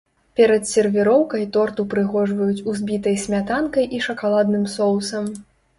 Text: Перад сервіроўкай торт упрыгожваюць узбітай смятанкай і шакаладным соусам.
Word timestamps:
Перад 0.37 0.63
сервіроўкай 0.69 1.43
торт 1.57 1.81
упрыгожваюць 1.85 2.65
узбітай 2.75 3.21
смятанкай 3.27 3.85
і 3.99 4.05
шакаладным 4.09 4.71
соусам. 4.75 5.35